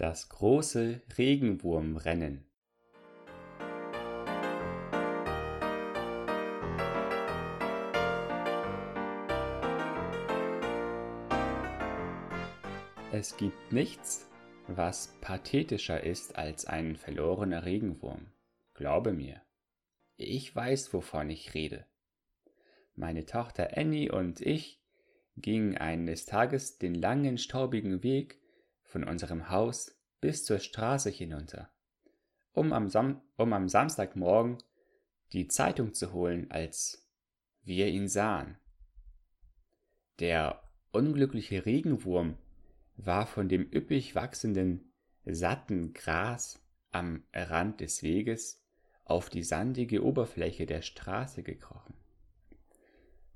Das 0.00 0.28
große 0.28 1.00
Regenwurmrennen 1.18 2.46
Es 13.10 13.36
gibt 13.36 13.72
nichts, 13.72 14.30
was 14.68 15.16
pathetischer 15.20 16.04
ist 16.04 16.36
als 16.36 16.64
ein 16.64 16.94
verlorener 16.94 17.64
Regenwurm. 17.64 18.28
Glaube 18.74 19.12
mir. 19.12 19.42
Ich 20.16 20.54
weiß, 20.54 20.94
wovon 20.94 21.28
ich 21.28 21.54
rede. 21.54 21.86
Meine 22.94 23.26
Tochter 23.26 23.76
Annie 23.76 24.12
und 24.12 24.40
ich 24.40 24.80
gingen 25.36 25.76
eines 25.76 26.24
Tages 26.24 26.78
den 26.78 26.94
langen, 26.94 27.36
staubigen 27.36 28.04
Weg 28.04 28.38
von 28.88 29.04
unserem 29.04 29.50
Haus 29.50 29.96
bis 30.20 30.44
zur 30.44 30.58
Straße 30.58 31.10
hinunter, 31.10 31.70
um 32.52 32.72
am, 32.72 32.88
Sam 32.88 33.22
um 33.36 33.52
am 33.52 33.68
Samstagmorgen 33.68 34.58
die 35.32 35.46
Zeitung 35.46 35.94
zu 35.94 36.12
holen, 36.12 36.50
als 36.50 37.08
wir 37.62 37.86
ihn 37.88 38.08
sahen. 38.08 38.56
Der 40.18 40.62
unglückliche 40.90 41.66
Regenwurm 41.66 42.38
war 42.96 43.26
von 43.26 43.48
dem 43.48 43.70
üppig 43.72 44.14
wachsenden, 44.14 44.92
satten 45.24 45.92
Gras 45.92 46.60
am 46.90 47.22
Rand 47.32 47.80
des 47.80 48.02
Weges 48.02 48.64
auf 49.04 49.28
die 49.28 49.42
sandige 49.42 50.02
Oberfläche 50.02 50.66
der 50.66 50.82
Straße 50.82 51.42
gekrochen. 51.42 51.94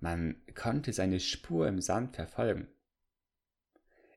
Man 0.00 0.42
konnte 0.54 0.92
seine 0.92 1.20
Spur 1.20 1.68
im 1.68 1.80
Sand 1.80 2.16
verfolgen. 2.16 2.66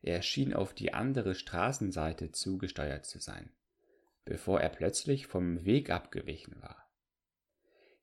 Er 0.06 0.22
schien 0.22 0.54
auf 0.54 0.76
die 0.76 0.94
andere 0.94 1.34
Straßenseite 1.34 2.32
zugesteuert 2.32 3.08
zu 3.08 3.18
sein, 3.18 3.50
bevor 4.24 4.62
er 4.62 4.70
plötzlich 4.70 5.26
vom 5.26 5.66
Weg 5.66 5.90
abgewichen 5.90 6.62
war. 6.62 6.88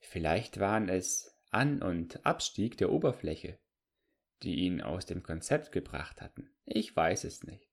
Vielleicht 0.00 0.58
waren 0.58 0.88
es 0.88 1.38
An- 1.52 1.80
und 1.80 2.26
Abstieg 2.26 2.76
der 2.76 2.90
Oberfläche, 2.90 3.56
die 4.42 4.56
ihn 4.56 4.82
aus 4.82 5.06
dem 5.06 5.22
Konzept 5.22 5.70
gebracht 5.70 6.20
hatten. 6.20 6.50
Ich 6.64 6.96
weiß 6.96 7.22
es 7.22 7.44
nicht. 7.44 7.70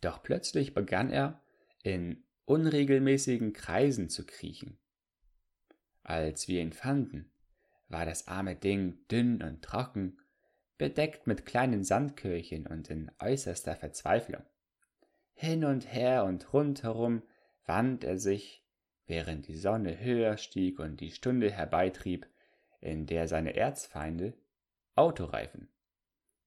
Doch 0.00 0.22
plötzlich 0.22 0.72
begann 0.72 1.10
er 1.10 1.42
in 1.82 2.22
unregelmäßigen 2.44 3.52
Kreisen 3.52 4.08
zu 4.08 4.24
kriechen. 4.24 4.78
Als 6.04 6.46
wir 6.46 6.62
ihn 6.62 6.72
fanden, 6.72 7.32
war 7.88 8.04
das 8.04 8.28
arme 8.28 8.54
Ding 8.54 9.04
dünn 9.08 9.42
und 9.42 9.62
trocken 9.62 10.19
bedeckt 10.80 11.26
mit 11.26 11.44
kleinen 11.44 11.84
Sandkirchen 11.84 12.66
und 12.66 12.88
in 12.88 13.12
äußerster 13.18 13.76
Verzweiflung. 13.76 14.42
Hin 15.34 15.66
und 15.66 15.92
her 15.92 16.24
und 16.24 16.54
rundherum 16.54 17.22
wand 17.66 18.02
er 18.02 18.18
sich, 18.18 18.64
während 19.06 19.46
die 19.46 19.58
Sonne 19.58 20.00
höher 20.00 20.38
stieg 20.38 20.78
und 20.78 20.98
die 21.02 21.10
Stunde 21.10 21.52
herbeitrieb, 21.52 22.26
in 22.80 23.04
der 23.04 23.28
seine 23.28 23.56
Erzfeinde, 23.56 24.32
Autoreifen, 24.94 25.68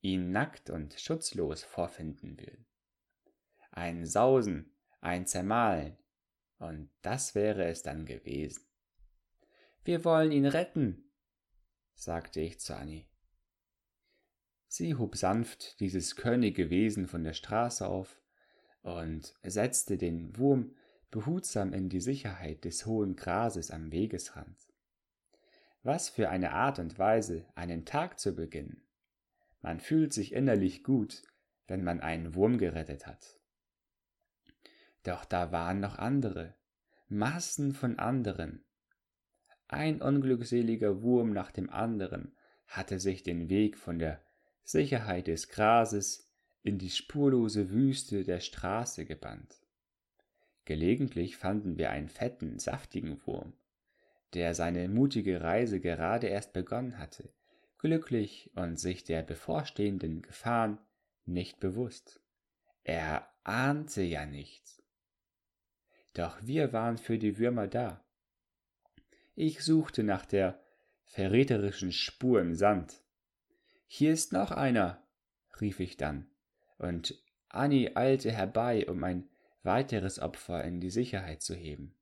ihn 0.01 0.31
nackt 0.31 0.71
und 0.71 0.99
schutzlos 0.99 1.63
vorfinden 1.63 2.39
würden. 2.39 2.65
Ein 3.69 4.07
Sausen, 4.07 4.73
ein 4.99 5.27
Zermahlen, 5.27 5.95
und 6.57 6.89
das 7.03 7.35
wäre 7.35 7.65
es 7.65 7.83
dann 7.83 8.07
gewesen. 8.07 8.65
Wir 9.83 10.03
wollen 10.03 10.31
ihn 10.31 10.47
retten, 10.47 11.11
sagte 11.93 12.39
ich 12.41 12.59
zu 12.59 12.75
Annie. 12.75 13.05
Sie 14.75 14.95
hob 14.95 15.15
sanft 15.15 15.79
dieses 15.81 16.15
körnige 16.15 16.71
Wesen 16.71 17.05
von 17.05 17.23
der 17.23 17.33
Straße 17.33 17.87
auf 17.87 18.19
und 18.81 19.35
setzte 19.43 19.99
den 19.99 20.35
Wurm 20.35 20.75
behutsam 21.11 21.73
in 21.73 21.89
die 21.89 22.01
Sicherheit 22.01 22.65
des 22.65 22.87
hohen 22.87 23.15
Grases 23.15 23.69
am 23.69 23.91
Wegesrand. 23.91 24.57
Was 25.83 26.09
für 26.09 26.29
eine 26.29 26.53
Art 26.53 26.79
und 26.79 26.97
Weise, 26.97 27.45
einen 27.53 27.85
Tag 27.85 28.19
zu 28.19 28.33
beginnen. 28.33 28.81
Man 29.61 29.79
fühlt 29.79 30.11
sich 30.11 30.33
innerlich 30.33 30.83
gut, 30.83 31.21
wenn 31.67 31.83
man 31.83 32.01
einen 32.01 32.33
Wurm 32.33 32.57
gerettet 32.57 33.05
hat. 33.05 33.39
Doch 35.03 35.23
da 35.23 35.51
waren 35.51 35.81
noch 35.81 35.99
andere, 35.99 36.55
Massen 37.09 37.73
von 37.73 37.99
anderen. 37.99 38.65
Ein 39.67 40.01
unglückseliger 40.01 41.03
Wurm 41.03 41.31
nach 41.31 41.51
dem 41.51 41.69
anderen 41.69 42.35
hatte 42.65 42.99
sich 42.99 43.21
den 43.21 43.49
Weg 43.49 43.77
von 43.77 43.99
der 43.99 44.19
Sicherheit 44.63 45.27
des 45.27 45.49
Grases 45.49 46.29
in 46.63 46.77
die 46.77 46.89
spurlose 46.89 47.69
Wüste 47.69 48.23
der 48.23 48.39
Straße 48.39 49.05
gebannt. 49.05 49.59
Gelegentlich 50.65 51.35
fanden 51.35 51.77
wir 51.77 51.89
einen 51.89 52.07
fetten, 52.07 52.57
saftigen 52.57 53.19
Wurm, 53.25 53.53
der 54.33 54.53
seine 54.55 54.87
mutige 54.87 55.41
Reise 55.41 55.81
gerade 55.81 56.27
erst 56.27 56.53
begonnen 56.53 56.97
hatte, 56.97 57.33
glücklich 57.77 58.49
und 58.55 58.79
sich 58.79 59.03
der 59.03 59.23
bevorstehenden 59.23 60.21
Gefahren 60.21 60.79
nicht 61.25 61.59
bewusst. 61.59 62.21
Er 62.83 63.27
ahnte 63.43 64.01
ja 64.01 64.25
nichts. 64.25 64.81
Doch 66.13 66.37
wir 66.41 66.71
waren 66.71 66.97
für 66.97 67.17
die 67.17 67.37
Würmer 67.37 67.67
da. 67.67 68.05
Ich 69.35 69.63
suchte 69.63 70.03
nach 70.03 70.25
der 70.25 70.61
verräterischen 71.03 71.91
Spur 71.91 72.39
im 72.39 72.55
Sand, 72.55 73.02
hier 73.95 74.11
ist 74.11 74.33
noch 74.33 74.49
einer, 74.49 75.03
rief 75.61 75.79
ich 75.79 75.97
dann, 75.97 76.25
und 76.79 77.23
Annie 77.49 77.95
eilte 77.95 78.31
herbei, 78.31 78.89
um 78.89 79.03
ein 79.03 79.29
weiteres 79.61 80.17
Opfer 80.17 80.63
in 80.63 80.81
die 80.81 80.89
Sicherheit 80.89 81.43
zu 81.43 81.53
heben. 81.53 81.93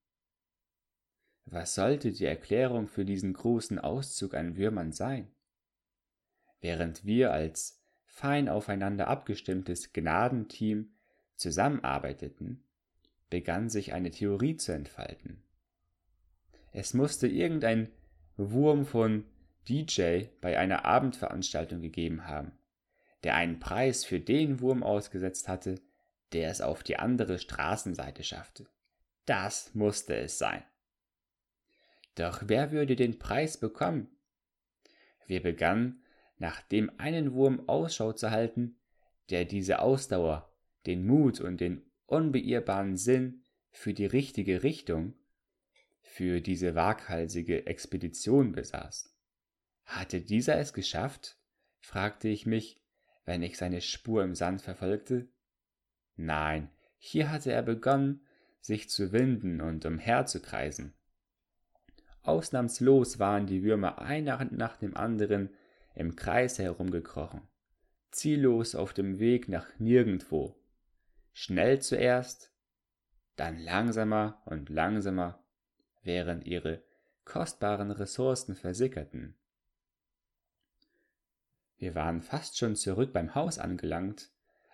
Was 1.44 1.76
sollte 1.76 2.14
die 2.14 2.24
Erklärung 2.24 2.88
für 2.88 3.04
diesen 3.04 3.34
großen 3.34 3.78
Auszug 3.78 4.36
an 4.36 4.56
Würmern 4.56 4.94
sein? 4.94 5.34
Während 6.62 7.04
wir 7.04 7.34
als 7.34 7.84
fein 8.06 8.48
aufeinander 8.48 9.10
abgestimmtes 9.10 9.92
Gnadenteam 9.92 10.94
zusammenarbeiteten, 11.36 12.64
begann 13.30 13.68
sich 13.68 13.92
eine 13.92 14.12
Theorie 14.12 14.56
zu 14.56 14.72
entfalten. 14.72 15.44
Es 16.72 16.94
musste 16.94 17.28
irgendein 17.28 17.92
Wurm 18.38 18.86
von 18.86 19.26
DJ 19.70 20.26
bei 20.42 20.58
einer 20.58 20.86
Abendveranstaltung 20.86 21.82
gegeben 21.82 22.28
haben, 22.28 22.52
der 23.24 23.36
einen 23.36 23.60
Preis 23.60 24.04
für 24.06 24.20
den 24.20 24.60
Wurm 24.60 24.84
ausgesetzt 24.84 25.48
hatte, 25.48 25.76
der 26.34 26.50
es 26.50 26.62
auf 26.62 26.84
die 26.84 26.98
andere 26.98 27.38
Straßenseite 27.38 28.24
schaffte. 28.24 28.68
Das 29.26 29.76
musste 29.76 30.16
es 30.16 30.38
sein. 30.38 30.64
Doch 32.16 32.44
wer 32.46 32.72
würde 32.72 32.96
den 32.96 33.20
Preis 33.20 33.60
bekommen? 33.60 34.10
Wir 35.28 35.42
begannen, 35.42 36.04
nach 36.38 36.62
dem 36.62 36.92
einen 37.00 37.34
Wurm 37.34 37.70
Ausschau 37.70 38.14
zu 38.14 38.32
halten, 38.32 38.78
der 39.30 39.46
diese 39.46 39.80
Ausdauer, 39.80 40.52
den 40.86 41.06
Mut 41.06 41.40
und 41.40 41.62
den 41.62 41.84
unbeirrbaren 42.08 42.98
Sinn 42.98 43.44
für 43.70 43.94
die 43.94 44.06
richtige 44.08 44.64
Richtung, 44.64 45.14
für 46.02 46.42
diese 46.42 46.76
waghalsige 46.76 47.68
Expedition 47.68 48.52
besaß. 48.52 49.11
Hatte 49.84 50.22
dieser 50.22 50.58
es 50.58 50.74
geschafft? 50.74 51.38
fragte 51.80 52.28
ich 52.28 52.46
mich, 52.46 52.82
wenn 53.26 53.42
ich 53.44 53.58
seine 53.58 53.82
Spur 53.82 54.24
im 54.24 54.36
Sand 54.36 54.62
verfolgte. 54.62 55.28
Nein, 56.16 56.70
hier 56.98 57.32
hatte 57.32 57.52
er 57.52 57.64
begonnen, 57.64 58.26
sich 58.60 58.90
zu 58.90 59.12
winden 59.12 59.62
und 59.62 59.86
umherzukreisen. 59.86 60.94
Ausnahmslos 62.24 63.18
waren 63.18 63.48
die 63.48 63.64
Würmer 63.64 64.00
einer 64.00 64.46
nach 64.52 64.78
dem 64.78 64.96
anderen 64.96 65.50
im 65.96 66.16
Kreis 66.16 66.60
herumgekrochen, 66.60 67.42
ziellos 68.12 68.76
auf 68.76 68.94
dem 68.94 69.20
Weg 69.20 69.50
nach 69.50 69.68
nirgendwo. 69.80 70.56
Schnell 71.34 71.82
zuerst, 71.82 72.52
dann 73.36 73.58
langsamer 73.58 74.42
und 74.46 74.70
langsamer, 74.70 75.44
während 76.04 76.46
ihre 76.46 76.84
kostbaren 77.26 77.92
Ressourcen 77.92 78.56
versickerten. 78.56 79.36
Wir 81.82 81.96
waren 81.96 82.22
fast 82.22 82.60
schon 82.60 82.76
zurück 82.76 83.12
beim 83.12 83.34
Haus 83.34 83.58
angelangt, 83.58 84.30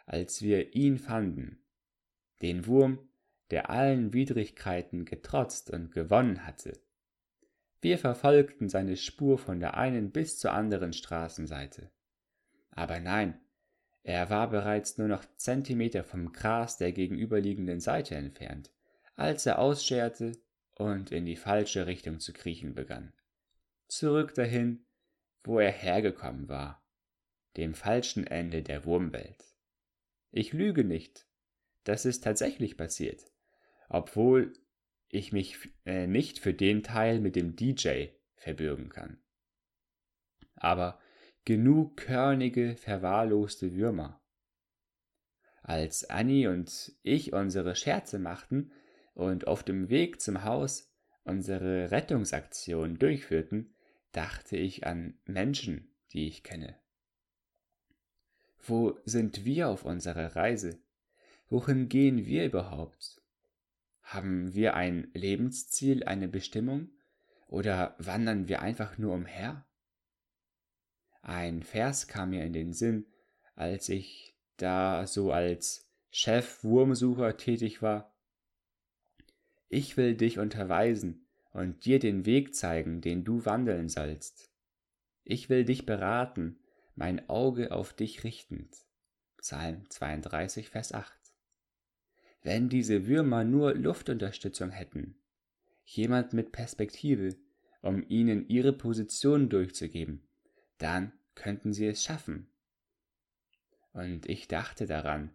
als 0.06 0.42
wir 0.42 0.76
ihn 0.76 0.98
fanden, 0.98 1.64
den 2.42 2.66
Wurm, 2.68 3.00
der 3.50 3.70
allen 3.70 4.12
Widrigkeiten 4.12 5.06
getrotzt 5.06 5.70
und 5.70 5.94
gewonnen 5.94 6.46
hatte. 6.46 6.74
Wir 7.80 7.98
verfolgten 7.98 8.68
seine 8.68 8.98
Spur 8.98 9.38
von 9.38 9.62
der 9.62 9.78
einen 9.78 10.12
bis 10.12 10.38
zur 10.38 10.52
anderen 10.52 10.92
Straßenseite. 10.92 11.90
Aber 12.72 13.00
nein, 13.00 13.40
er 14.04 14.30
war 14.30 14.50
bereits 14.50 14.98
nur 14.98 15.08
noch 15.08 15.24
Zentimeter 15.38 16.04
vom 16.04 16.34
Gras 16.34 16.76
der 16.76 16.92
gegenüberliegenden 16.92 17.80
Seite 17.80 18.16
entfernt, 18.16 18.70
als 19.16 19.46
er 19.46 19.60
ausscherte 19.60 20.34
und 20.76 21.14
in 21.14 21.26
die 21.26 21.38
falsche 21.38 21.88
Richtung 21.88 22.20
zu 22.20 22.34
kriechen 22.34 22.76
begann. 22.76 23.14
Zurück 23.88 24.34
dahin, 24.34 24.86
wo 25.46 25.58
er 25.60 25.72
hergekommen 25.72 26.50
war 26.50 26.84
dem 27.58 27.74
falschen 27.74 28.28
Ende 28.28 28.64
der 28.64 28.86
Wurmwelt. 28.86 29.44
Ich 30.32 30.54
lüge 30.54 30.84
nicht, 30.84 31.28
das 31.84 32.06
ist 32.06 32.24
tatsächlich 32.24 32.78
passiert, 32.78 33.26
obwohl 33.90 34.54
ich 35.10 35.32
mich 35.32 35.58
äh, 35.86 36.08
nicht 36.08 36.40
für 36.40 36.54
den 36.54 36.84
Teil 36.84 37.20
mit 37.20 37.36
dem 37.36 37.56
DJ 37.56 38.08
verbürgen 38.36 38.90
kann. 38.90 39.20
Aber 40.56 41.00
genug 41.46 41.98
körnige, 41.98 42.76
verwahrloste 42.76 43.74
Würmer. 43.74 44.22
Als 45.64 46.10
Annie 46.10 46.50
und 46.50 46.94
ich 47.04 47.34
unsere 47.34 47.76
Scherze 47.76 48.20
machten 48.20 48.72
und 49.14 49.48
auf 49.48 49.64
dem 49.64 49.90
Weg 49.90 50.22
zum 50.22 50.44
Haus 50.44 50.94
unsere 51.24 51.92
Rettungsaktion 51.92 52.98
durchführten, 53.00 53.76
dachte 54.12 54.58
ich 54.58 54.88
an 54.88 55.20
Menschen, 55.26 55.94
die 56.14 56.28
ich 56.28 56.44
kenne. 56.44 56.80
Wo 58.70 59.00
sind 59.06 59.46
wir 59.46 59.70
auf 59.70 59.86
unserer 59.86 60.36
Reise? 60.36 60.78
Wohin 61.50 61.88
gehen 61.88 62.26
wir 62.26 62.46
überhaupt? 62.46 63.22
Haben 64.02 64.54
wir 64.54 64.74
ein 64.74 65.10
Lebensziel, 65.14 66.04
eine 66.04 66.28
Bestimmung? 66.28 66.90
Oder 67.48 67.96
wandern 67.98 68.50
wir 68.50 68.62
einfach 68.62 68.98
nur 68.98 69.14
umher? 69.14 69.66
Ein 71.22 71.64
Vers 71.64 72.10
kam 72.10 72.32
mir 72.32 72.44
in 72.44 72.52
den 72.52 72.74
Sinn, 72.74 73.06
als 73.56 73.88
ich 73.88 74.36
da 74.58 75.08
so 75.08 75.32
als 75.32 75.90
Chef 76.10 76.62
Wurmsucher 76.66 77.38
tätig 77.38 77.82
war. 77.82 78.14
Ich 79.70 79.96
will 79.96 80.16
dich 80.16 80.40
unterweisen 80.40 81.26
und 81.54 81.86
dir 81.86 82.00
den 82.00 82.26
Weg 82.26 82.54
zeigen, 82.54 83.00
den 83.00 83.24
du 83.24 83.46
wandeln 83.46 83.88
sollst. 83.88 84.52
Ich 85.24 85.50
will 85.50 85.64
dich 85.64 85.86
beraten, 85.86 86.60
mein 86.98 87.30
Auge 87.30 87.72
auf 87.72 87.94
dich 87.94 88.24
richtend. 88.24 88.76
Psalm 89.38 89.88
32, 89.90 90.70
Vers 90.70 90.94
8. 90.94 91.14
Wenn 92.42 92.70
diese 92.70 93.06
Würmer 93.06 93.44
nur 93.44 93.76
Luftunterstützung 93.76 94.72
hätten, 94.72 95.16
jemand 95.86 96.34
mit 96.34 96.52
Perspektive, 96.52 97.36
um 97.84 98.04
ihnen 98.10 98.48
ihre 98.50 98.74
Position 98.74 99.48
durchzugeben, 99.48 100.28
dann 100.80 101.14
könnten 101.36 101.72
sie 101.72 101.86
es 101.86 102.04
schaffen. 102.04 102.50
Und 103.94 104.28
ich 104.28 104.48
dachte 104.48 104.88
daran, 104.88 105.32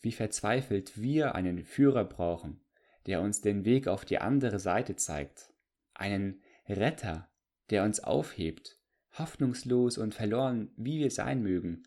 wie 0.00 0.12
verzweifelt 0.12 1.00
wir 1.00 1.34
einen 1.34 1.64
Führer 1.64 2.04
brauchen, 2.04 2.60
der 3.06 3.22
uns 3.22 3.40
den 3.40 3.64
Weg 3.64 3.88
auf 3.88 4.04
die 4.04 4.18
andere 4.18 4.60
Seite 4.60 4.94
zeigt, 4.94 5.52
einen 5.94 6.42
Retter, 6.68 7.28
der 7.70 7.82
uns 7.82 7.98
aufhebt 7.98 8.78
hoffnungslos 9.12 9.98
und 9.98 10.14
verloren, 10.14 10.70
wie 10.76 10.98
wir 10.98 11.10
sein 11.10 11.42
mögen, 11.42 11.82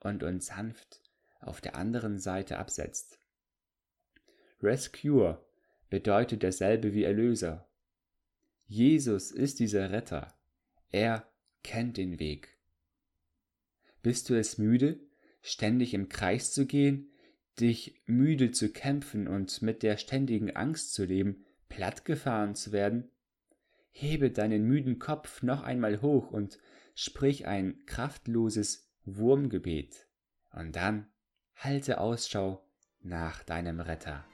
und 0.00 0.22
uns 0.22 0.46
sanft 0.46 1.00
auf 1.40 1.60
der 1.60 1.76
anderen 1.76 2.18
Seite 2.18 2.58
absetzt. 2.58 3.18
Rescuer 4.62 5.44
bedeutet 5.90 6.42
dasselbe 6.42 6.94
wie 6.94 7.04
Erlöser. 7.04 7.68
Jesus 8.66 9.30
ist 9.30 9.60
dieser 9.60 9.90
Retter. 9.90 10.34
Er 10.90 11.30
kennt 11.62 11.96
den 11.96 12.18
Weg. 12.18 12.58
Bist 14.02 14.28
du 14.30 14.34
es 14.34 14.58
müde, 14.58 15.00
ständig 15.42 15.94
im 15.94 16.08
Kreis 16.08 16.52
zu 16.52 16.66
gehen, 16.66 17.10
dich 17.60 18.02
müde 18.06 18.50
zu 18.50 18.72
kämpfen 18.72 19.28
und 19.28 19.62
mit 19.62 19.82
der 19.82 19.96
ständigen 19.96 20.54
Angst 20.56 20.94
zu 20.94 21.04
leben, 21.04 21.44
plattgefahren 21.68 22.54
zu 22.54 22.72
werden? 22.72 23.10
Hebe 23.94 24.30
deinen 24.30 24.64
müden 24.64 24.98
Kopf 24.98 25.42
noch 25.42 25.62
einmal 25.62 26.02
hoch 26.02 26.30
und 26.30 26.58
sprich 26.94 27.46
ein 27.46 27.86
kraftloses 27.86 28.90
Wurmgebet, 29.04 30.08
und 30.50 30.74
dann 30.76 31.06
halte 31.54 31.98
Ausschau 31.98 32.68
nach 33.00 33.44
deinem 33.44 33.80
Retter. 33.80 34.24